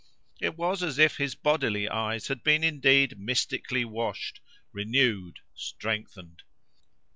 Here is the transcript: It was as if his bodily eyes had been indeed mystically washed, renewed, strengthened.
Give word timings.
It 0.39 0.57
was 0.57 0.81
as 0.81 0.97
if 0.97 1.17
his 1.17 1.35
bodily 1.35 1.87
eyes 1.87 2.27
had 2.27 2.41
been 2.41 2.63
indeed 2.63 3.19
mystically 3.19 3.85
washed, 3.85 4.41
renewed, 4.71 5.41
strengthened. 5.53 6.41